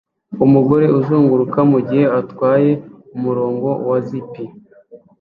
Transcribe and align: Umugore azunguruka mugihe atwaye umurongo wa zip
Umugore 0.45 0.85
azunguruka 0.97 1.59
mugihe 1.71 2.05
atwaye 2.19 2.71
umurongo 3.15 3.67
wa 3.87 3.97
zip 4.07 4.33